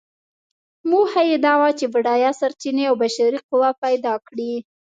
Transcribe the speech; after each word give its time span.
موخه 0.91 1.21
یې 1.29 1.37
دا 1.45 1.53
وه 1.59 1.69
چې 1.79 1.85
بډایه 1.93 2.31
سرچینې 2.39 2.83
او 2.89 2.95
بشري 3.01 3.39
قوه 3.49 3.69
پیدا 3.83 4.13
کړي. 4.27 4.53